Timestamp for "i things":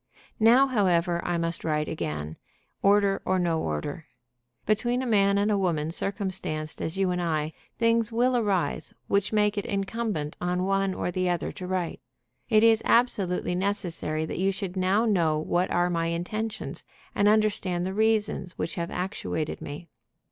7.21-8.11